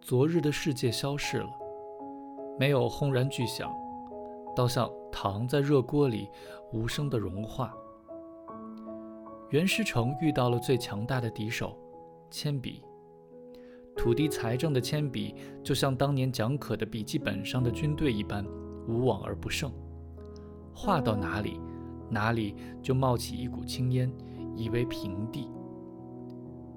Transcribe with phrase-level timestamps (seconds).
[0.00, 1.48] 昨日的世界消逝了，
[2.58, 3.72] 没有轰然巨响，
[4.56, 6.28] 倒像糖在热锅里
[6.72, 7.72] 无声的融化。
[9.50, 11.76] 袁师成遇到了最强大的敌手——
[12.28, 12.82] 铅笔。
[14.00, 18.42] 土地财政的铅笔，就像当年蒋可的笔记本上的军队一般，
[18.88, 19.70] 无往而不胜。
[20.74, 21.60] 画到哪里，
[22.08, 24.10] 哪里就冒起一股青烟，
[24.56, 25.50] 夷为平地。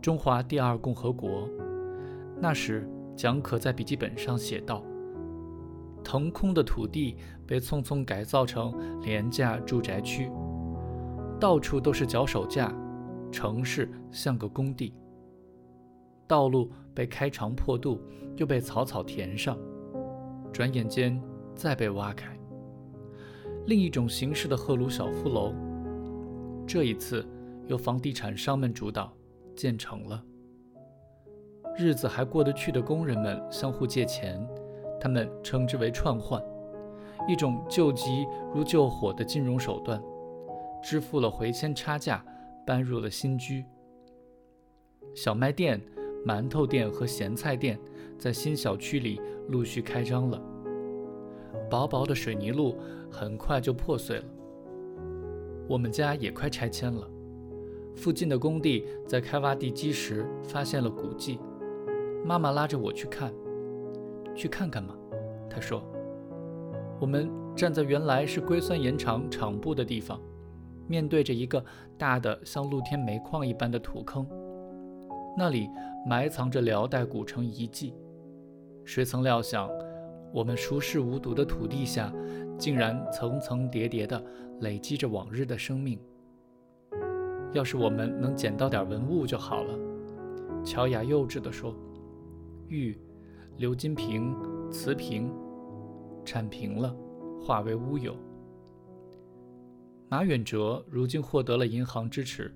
[0.00, 1.48] 中华第二共和国，
[2.40, 2.88] 那时。
[3.16, 4.80] 蒋可在笔记本上写道
[6.04, 10.30] ：“腾空的土地被匆匆改造成廉价住宅区，
[11.40, 12.72] 到处都是脚手架，
[13.32, 14.94] 城市像个工地。
[16.28, 18.00] 道路被开肠破肚，
[18.36, 19.58] 又被草草填上，
[20.52, 21.20] 转眼间
[21.54, 22.38] 再被挖开。
[23.66, 25.54] 另一种形式的赫鲁晓夫楼，
[26.66, 27.26] 这一次
[27.66, 29.12] 由房地产商们主导
[29.56, 30.22] 建成了。”
[31.78, 34.44] 日子还过得去的工人们相互借钱，
[35.00, 36.42] 他们称之为串换，
[37.28, 40.02] 一种救急如救火的金融手段。
[40.82, 42.24] 支付了回迁差价，
[42.66, 43.64] 搬入了新居。
[45.14, 45.80] 小卖店、
[46.26, 47.78] 馒头店和咸菜店
[48.18, 50.42] 在新小区里陆续开张了。
[51.70, 52.76] 薄薄的水泥路
[53.10, 54.24] 很快就破碎了。
[55.68, 57.08] 我们家也快拆迁了。
[57.94, 61.38] 附近的工地在开挖地基时发现了古迹。
[62.24, 63.32] 妈妈拉着我去看，
[64.34, 64.94] 去看看嘛。
[65.48, 65.82] 她说
[67.00, 70.20] ：“我们站在原来是硅酸盐厂厂部的地方，
[70.86, 71.64] 面对着一个
[71.96, 74.26] 大的像露天煤矿一般的土坑，
[75.38, 75.70] 那里
[76.04, 77.94] 埋藏着辽代古城遗迹。
[78.84, 79.70] 谁曾料想，
[80.34, 82.12] 我们熟视无睹的土地下，
[82.58, 84.20] 竟然层层叠叠地
[84.62, 85.96] 累积着往日的生命。
[87.52, 89.78] 要是我们能捡到点文物就好了。”
[90.66, 91.72] 乔雅幼稚地说。
[92.66, 93.00] 玉、
[93.58, 94.36] 鎏金瓶、
[94.70, 95.32] 瓷瓶，
[96.22, 96.94] 铲平了，
[97.40, 98.14] 化为乌有。
[100.08, 102.52] 马远哲如今获得了银行支持，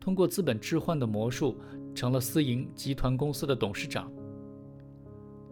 [0.00, 1.54] 通过资本置换的魔术，
[1.94, 4.12] 成了私营集团公司的董事长。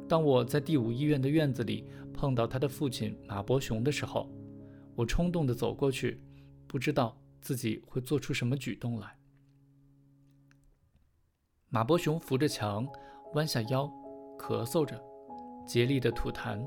[0.08, 4.30] 当我在第五医院的院子里碰到他的父亲马伯雄的时候，
[4.94, 6.20] 我冲动地走过去，
[6.66, 9.16] 不知道自己会做出什么举动来。
[11.68, 12.86] 马伯雄扶着墙。
[13.34, 13.84] 弯下腰，
[14.36, 15.00] 咳嗽着，
[15.64, 16.60] 竭力地吐痰。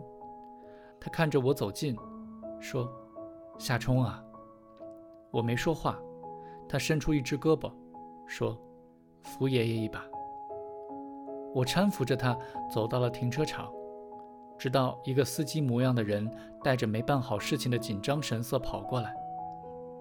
[0.97, 1.93] 他看着我走近，
[2.61, 2.89] 说
[3.59, 4.23] ：“夏冲啊。”
[5.29, 5.99] 我没说话。
[6.69, 7.69] 他伸出一只胳膊，
[8.27, 8.57] 说
[9.23, 10.05] ：“扶爷爷一把。”
[11.55, 12.37] 我搀扶着他
[12.71, 13.71] 走到了停车场，
[14.57, 16.29] 直到一个司机模样的人
[16.63, 19.13] 带着没办好事情的紧张神色跑过来，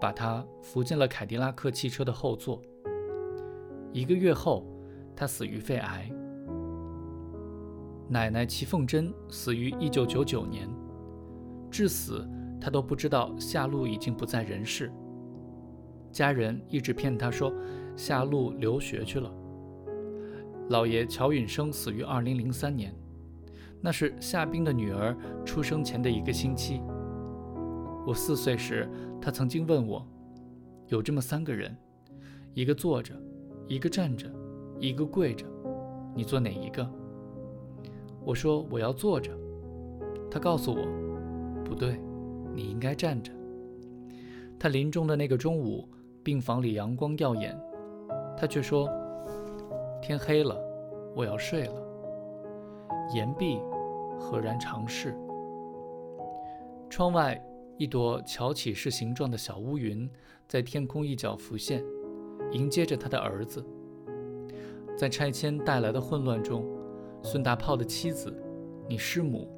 [0.01, 2.61] 把他扶进了凯迪拉克汽车的后座。
[3.93, 4.65] 一个月后，
[5.15, 6.11] 他死于肺癌。
[8.09, 10.69] 奶奶齐凤珍死于一九九九年，
[11.71, 12.27] 至死
[12.61, 14.91] 她都不知道夏露已经不在人世。
[16.11, 17.53] 家人一直骗她说
[17.97, 19.33] 夏露留学去了。
[20.69, 22.95] 老爷乔允生死于二零零三年，
[23.81, 26.81] 那是夏冰的女儿出生前的一个星期。
[28.07, 28.89] 我四岁时，
[29.21, 30.07] 他曾经问我，
[30.89, 31.77] 有这么三个人，
[32.55, 33.15] 一个坐着，
[33.69, 34.33] 一个站着，
[34.81, 35.47] 一个跪着，
[36.15, 36.89] 你坐哪一个？
[38.25, 39.37] 我说我要坐着，
[40.31, 40.85] 他告诉我，
[41.65, 42.01] 不对，
[42.55, 43.33] 你应该站着。
[44.59, 45.89] 他临终的那个中午，
[46.23, 47.57] 病房里阳光耀眼，
[48.37, 48.89] 他却说
[50.03, 50.57] ：“天黑了，
[51.15, 51.75] 我要睡了。”
[53.15, 53.61] 言毕，
[54.19, 55.17] 赫然长逝。
[56.89, 57.41] 窗外
[57.79, 60.09] 一朵乔起式形状的小乌云
[60.47, 61.83] 在天空一角浮现，
[62.53, 63.65] 迎接着他的儿子。
[64.97, 66.65] 在拆迁带来的混乱中。
[67.25, 68.35] 孙大炮的妻子，
[68.89, 69.49] 你师母，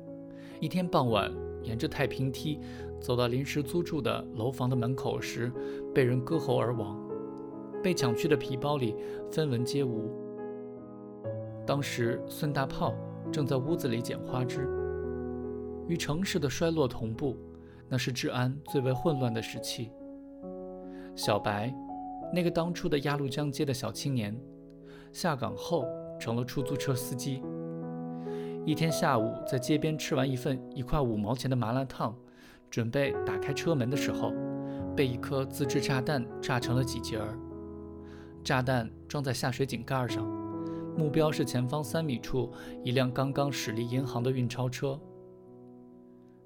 [0.61, 1.33] 一天傍晚
[1.63, 2.61] 沿着太平梯
[3.01, 5.51] 走到临时租住的楼房的门口时，
[5.95, 7.04] 被人割喉而亡。
[7.85, 8.97] 被抢去的皮包里
[9.31, 10.11] 分文皆无。
[11.67, 12.95] 当时孙大炮
[13.31, 14.67] 正在屋子里捡花枝。
[15.87, 17.37] 与城市的衰落同步，
[17.87, 19.91] 那是治安最为混乱的时期。
[21.15, 21.75] 小白，
[22.33, 24.35] 那个当初的鸭绿江街的小青年，
[25.13, 25.85] 下岗后
[26.19, 27.43] 成了出租车司机。
[28.65, 32.17] 一天下午，在街边吃完一份一块五毛钱的麻辣烫，
[32.71, 34.33] 准备打开车门的时候，
[34.97, 37.39] 被一颗自制炸弹炸成了几截儿。
[38.45, 40.23] 炸弹装在下水井盖上，
[40.99, 42.53] 目标是前方三米处
[42.85, 45.01] 一辆刚刚驶离银行的运钞车。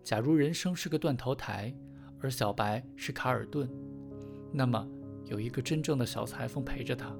[0.04, 1.74] 假如人生是个断头台，
[2.20, 3.68] 而小白是卡尔顿，
[4.52, 4.88] 那么
[5.24, 7.12] 有一个真正的小裁缝陪着他。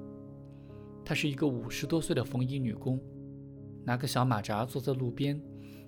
[1.03, 2.97] 她是一个五十多岁的缝衣女工，
[3.83, 5.41] 拿个小马扎坐在路边，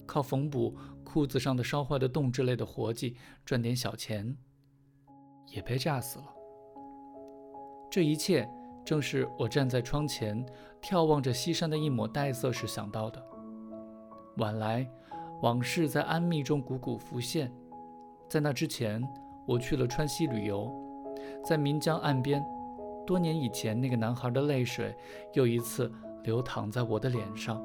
[0.06, 3.16] 靠缝补裤子上的烧坏的洞之类的活计
[3.46, 4.36] 赚点小钱，
[5.48, 6.26] 也被炸死了。
[7.90, 8.48] 这一切
[8.86, 10.46] 正是我站在窗前
[10.82, 13.24] 眺望着西山的一抹黛色时想到的。
[14.38, 14.90] 晚来。
[15.42, 17.52] 往事在安谧中汩汩浮现。
[18.30, 19.02] 在那之前，
[19.48, 20.72] 我去了川西旅游，
[21.44, 22.46] 在岷江岸边，
[23.08, 24.96] 多年以前那个男孩的泪水
[25.34, 25.92] 又一次
[26.24, 27.60] 流淌在我的脸上。